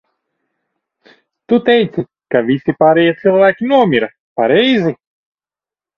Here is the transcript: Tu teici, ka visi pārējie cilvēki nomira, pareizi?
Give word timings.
Tu 1.51 1.59
teici, 1.67 2.05
ka 2.35 2.41
visi 2.49 2.75
pārējie 2.81 3.13
cilvēki 3.21 3.69
nomira, 3.75 4.11
pareizi? 4.43 4.99